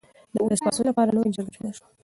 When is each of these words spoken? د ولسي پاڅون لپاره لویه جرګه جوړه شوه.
د 0.33 0.35
ولسي 0.43 0.61
پاڅون 0.65 0.85
لپاره 0.89 1.09
لویه 1.15 1.33
جرګه 1.35 1.51
جوړه 1.55 1.71
شوه. 1.77 1.87